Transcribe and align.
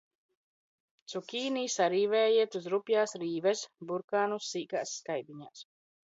Cukīni 1.11 1.65
sarīvējiet 1.73 2.57
uz 2.59 2.65
rupjās 2.73 3.13
rīves, 3.23 3.61
burkānus– 3.91 4.47
sīkās 4.55 4.95
skaidiņās. 5.03 5.63